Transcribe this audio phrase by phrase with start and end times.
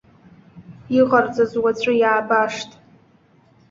[0.99, 2.69] Иҟарҵаз уаҵәы иаабашт.